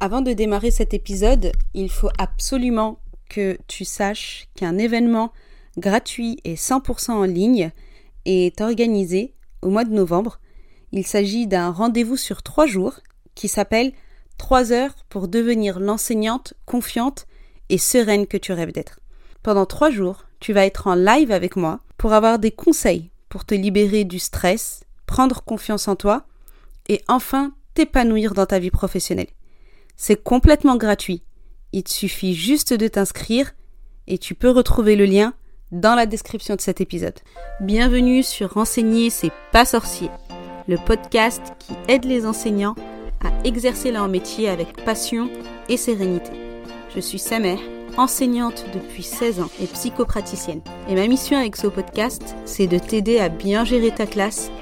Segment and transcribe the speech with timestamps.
[0.00, 5.32] Avant de démarrer cet épisode, il faut absolument que tu saches qu'un événement
[5.76, 7.72] gratuit et 100% en ligne
[8.24, 10.38] est organisé au mois de novembre.
[10.92, 13.00] Il s'agit d'un rendez-vous sur trois jours
[13.34, 13.92] qui s'appelle
[14.38, 17.26] 3 heures pour devenir l'enseignante confiante
[17.68, 19.00] et sereine que tu rêves d'être.
[19.42, 23.44] Pendant trois jours, tu vas être en live avec moi pour avoir des conseils pour
[23.44, 26.24] te libérer du stress, prendre confiance en toi
[26.88, 29.26] et enfin t'épanouir dans ta vie professionnelle.
[30.00, 31.24] C'est complètement gratuit.
[31.72, 33.50] Il te suffit juste de t'inscrire
[34.06, 35.34] et tu peux retrouver le lien
[35.72, 37.18] dans la description de cet épisode.
[37.60, 40.08] Bienvenue sur Renseigner, c'est pas sorcier,
[40.68, 42.76] le podcast qui aide les enseignants
[43.24, 45.28] à exercer leur métier avec passion
[45.68, 46.30] et sérénité.
[46.94, 47.58] Je suis Samer,
[47.96, 50.62] enseignante depuis 16 ans et psychopraticienne.
[50.88, 54.52] Et ma mission avec ce podcast, c'est de t'aider à bien gérer ta classe,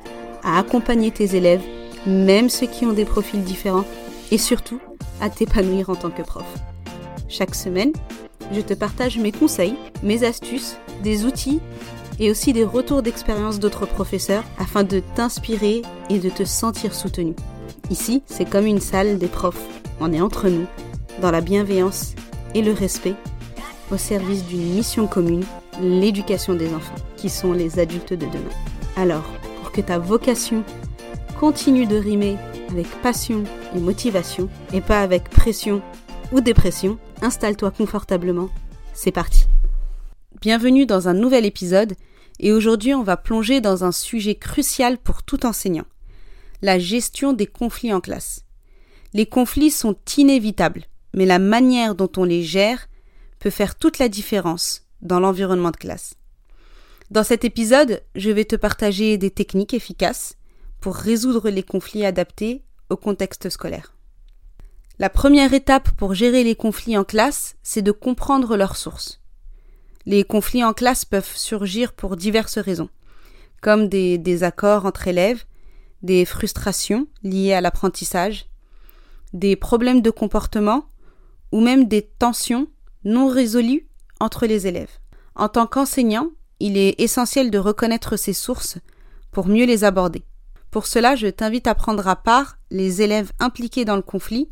[0.43, 1.63] à accompagner tes élèves,
[2.07, 3.85] même ceux qui ont des profils différents,
[4.31, 4.81] et surtout
[5.21, 6.47] à t'épanouir en tant que prof.
[7.29, 7.93] Chaque semaine,
[8.53, 11.61] je te partage mes conseils, mes astuces, des outils
[12.19, 17.35] et aussi des retours d'expérience d'autres professeurs afin de t'inspirer et de te sentir soutenu.
[17.91, 19.63] Ici, c'est comme une salle des profs.
[20.01, 20.67] On est entre nous,
[21.21, 22.15] dans la bienveillance
[22.55, 23.15] et le respect,
[23.91, 25.45] au service d'une mission commune,
[25.81, 28.57] l'éducation des enfants, qui sont les adultes de demain.
[28.97, 29.25] Alors,
[29.61, 30.65] pour que ta vocation
[31.39, 32.39] continue de rimer
[32.71, 35.83] avec passion et motivation, et pas avec pression
[36.33, 38.49] ou dépression, installe-toi confortablement.
[38.95, 39.45] C'est parti.
[40.41, 41.95] Bienvenue dans un nouvel épisode,
[42.41, 45.85] et aujourd'hui on va plonger dans un sujet crucial pour tout enseignant,
[46.63, 48.45] la gestion des conflits en classe.
[49.13, 52.89] Les conflits sont inévitables, mais la manière dont on les gère
[53.41, 56.15] peut faire toute la différence dans l'environnement de classe.
[57.11, 60.36] Dans cet épisode, je vais te partager des techniques efficaces
[60.95, 63.95] résoudre les conflits adaptés au contexte scolaire.
[64.99, 69.21] La première étape pour gérer les conflits en classe, c'est de comprendre leurs sources.
[70.07, 72.89] Les conflits en classe peuvent surgir pour diverses raisons,
[73.61, 75.45] comme des désaccords entre élèves,
[76.03, 78.47] des frustrations liées à l'apprentissage,
[79.33, 80.87] des problèmes de comportement
[81.53, 82.69] ou même des tensions
[83.05, 83.87] non résolues
[84.21, 84.99] entre les élèves.
[85.35, 86.31] En tant qu'enseignant,
[86.61, 88.79] il est essentiel de reconnaître ces sources
[89.31, 90.25] pour mieux les aborder.
[90.77, 94.51] Pour cela, je t'invite à prendre à part les élèves impliqués dans le conflit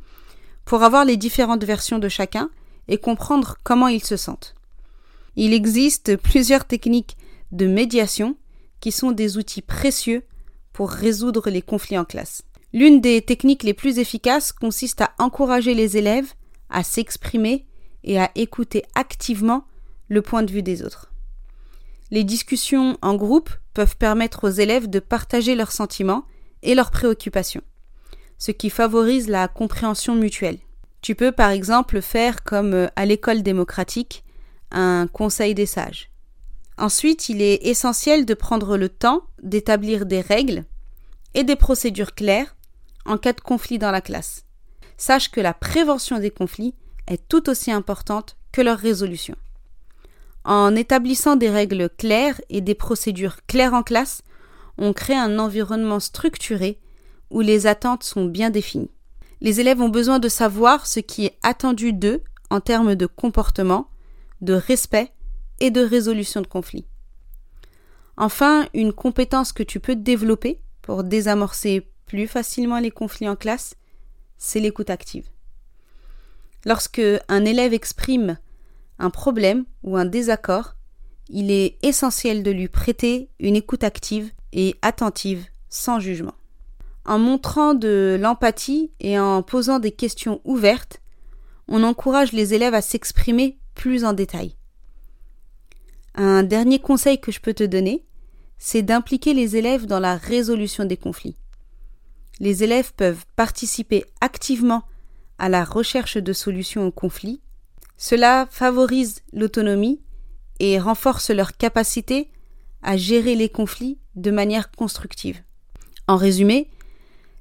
[0.65, 2.49] pour avoir les différentes versions de chacun
[2.89, 4.55] et comprendre comment ils se sentent.
[5.37, 7.19] Il existe plusieurs techniques
[7.53, 8.39] de médiation
[8.81, 10.23] qui sont des outils précieux
[10.73, 12.41] pour résoudre les conflits en classe.
[12.73, 16.33] L'une des techniques les plus efficaces consiste à encourager les élèves
[16.71, 17.67] à s'exprimer
[18.03, 19.67] et à écouter activement
[20.09, 21.13] le point de vue des autres.
[22.11, 26.25] Les discussions en groupe peuvent permettre aux élèves de partager leurs sentiments
[26.63, 27.63] et leurs préoccupations,
[28.39, 30.59] ce qui favorise la compréhension mutuelle.
[31.03, 34.25] Tu peux par exemple faire comme euh, à l'école démocratique,
[34.71, 36.11] un conseil des sages.
[36.79, 40.65] Ensuite, il est essentiel de prendre le temps d'établir des règles
[41.35, 42.57] et des procédures claires
[43.05, 44.45] en cas de conflit dans la classe.
[44.97, 46.75] Sache que la prévention des conflits
[47.07, 49.37] est tout aussi importante que leur résolution.
[50.45, 54.23] En établissant des règles claires et des procédures claires en classe,
[54.77, 56.79] on crée un environnement structuré
[57.31, 58.91] où les attentes sont bien définies.
[59.41, 63.89] Les élèves ont besoin de savoir ce qui est attendu d'eux en termes de comportement,
[64.41, 65.13] de respect
[65.61, 66.87] et de résolution de conflits.
[68.17, 73.75] Enfin, une compétence que tu peux développer pour désamorcer plus facilement les conflits en classe,
[74.37, 75.27] c'est l'écoute active.
[76.65, 78.39] Lorsque un élève exprime
[78.99, 80.75] un problème ou un désaccord,
[81.29, 86.35] il est essentiel de lui prêter une écoute active et attentive, sans jugement.
[87.05, 91.01] En montrant de l'empathie et en posant des questions ouvertes,
[91.69, 94.57] on encourage les élèves à s'exprimer plus en détail.
[96.15, 98.05] Un dernier conseil que je peux te donner,
[98.59, 101.37] c'est d'impliquer les élèves dans la résolution des conflits.
[102.41, 104.85] Les élèves peuvent participer activement
[105.39, 107.41] à la recherche de solutions aux conflits
[107.97, 110.01] cela favorise l'autonomie
[110.61, 112.31] et renforce leur capacité
[112.83, 115.43] à gérer les conflits de manière constructive.
[116.07, 116.71] En résumé,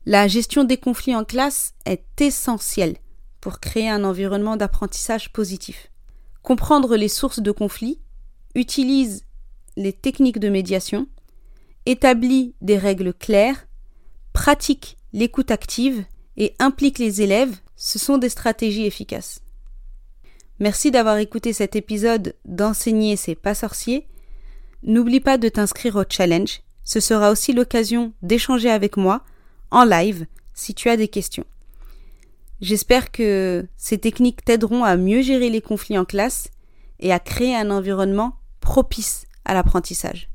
[0.06, 2.98] la gestion des conflits en classe est essentielle
[3.42, 5.92] pour créer un environnement d'apprentissage positif.
[6.42, 8.00] Comprendre les sources de conflits,
[8.56, 9.26] utilise
[9.76, 11.08] les techniques de médiation,
[11.86, 13.68] établit des règles claires,
[14.34, 16.06] pratique l'écoute active
[16.38, 19.42] et implique les élèves, ce sont des stratégies efficaces.
[20.60, 24.08] Merci d'avoir écouté cet épisode d'Enseigner c'est pas sorcier.
[24.84, 26.62] N'oublie pas de t'inscrire au challenge.
[26.84, 29.24] Ce sera aussi l'occasion d'échanger avec moi
[29.72, 31.46] en live si tu as des questions.
[32.62, 36.50] J'espère que ces techniques t'aideront à mieux gérer les conflits en classe
[37.00, 40.30] et à créer un environnement propice à l'apprentissage.